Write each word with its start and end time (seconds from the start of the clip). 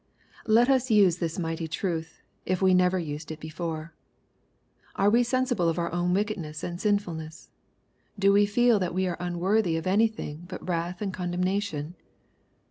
Let 0.47 0.67
us 0.67 0.89
use 0.89 1.17
this 1.17 1.37
mighty 1.37 1.67
truth, 1.67 2.23
if 2.43 2.59
we 2.59 2.73
never 2.73 2.97
used 2.97 3.29
it 3.29 3.39
before. 3.39 3.93
Are 4.95 5.11
we 5.11 5.21
sensible 5.21 5.69
of 5.69 5.77
our 5.77 5.91
own 5.93 6.11
wickedness 6.15 6.63
and 6.63 6.81
sinfulness? 6.81 7.51
Do 8.17 8.33
we 8.33 8.47
feel 8.47 8.79
that 8.79 8.95
we 8.95 9.05
are 9.07 9.17
unworthy 9.19 9.77
of 9.77 9.85
any 9.85 10.07
thing 10.07 10.45
but 10.49 10.67
wrath 10.67 11.03
and 11.03 11.13
condemnation 11.13 11.93